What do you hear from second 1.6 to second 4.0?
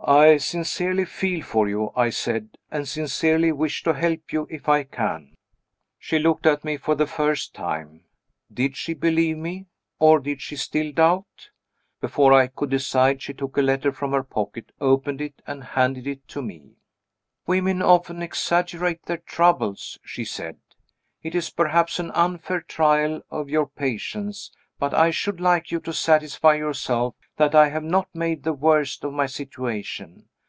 you," I said, "and sincerely wish to